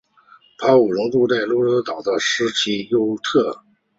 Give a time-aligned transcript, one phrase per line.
[0.57, 3.63] 卡普荣住在罗德岛的斯基尤特。